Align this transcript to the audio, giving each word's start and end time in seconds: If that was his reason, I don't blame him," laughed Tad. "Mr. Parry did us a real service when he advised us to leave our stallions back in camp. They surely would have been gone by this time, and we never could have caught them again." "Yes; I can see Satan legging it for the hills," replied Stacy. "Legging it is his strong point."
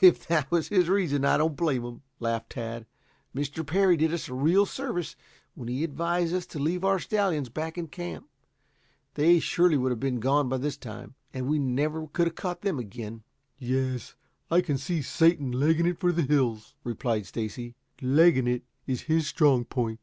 If 0.00 0.24
that 0.28 0.48
was 0.52 0.68
his 0.68 0.88
reason, 0.88 1.24
I 1.24 1.36
don't 1.38 1.56
blame 1.56 1.82
him," 1.82 2.02
laughed 2.20 2.50
Tad. 2.50 2.86
"Mr. 3.34 3.66
Parry 3.66 3.96
did 3.96 4.14
us 4.14 4.28
a 4.28 4.34
real 4.34 4.64
service 4.64 5.16
when 5.56 5.66
he 5.66 5.82
advised 5.82 6.32
us 6.32 6.46
to 6.46 6.60
leave 6.60 6.84
our 6.84 7.00
stallions 7.00 7.48
back 7.48 7.76
in 7.76 7.88
camp. 7.88 8.28
They 9.14 9.40
surely 9.40 9.76
would 9.76 9.90
have 9.90 9.98
been 9.98 10.20
gone 10.20 10.48
by 10.48 10.58
this 10.58 10.76
time, 10.76 11.16
and 11.34 11.48
we 11.48 11.58
never 11.58 12.06
could 12.06 12.28
have 12.28 12.36
caught 12.36 12.60
them 12.60 12.78
again." 12.78 13.24
"Yes; 13.58 14.14
I 14.48 14.60
can 14.60 14.78
see 14.78 15.02
Satan 15.02 15.50
legging 15.50 15.86
it 15.86 15.98
for 15.98 16.12
the 16.12 16.22
hills," 16.22 16.76
replied 16.84 17.26
Stacy. 17.26 17.74
"Legging 18.00 18.46
it 18.46 18.62
is 18.86 19.00
his 19.10 19.26
strong 19.26 19.64
point." 19.64 19.98